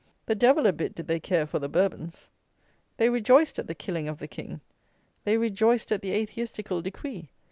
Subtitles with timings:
[0.25, 2.27] The devil a bit did they care for the Bourbons.
[2.97, 4.61] They rejoiced at the killing of the king.
[5.25, 7.29] They rejoiced at the atheistical decree.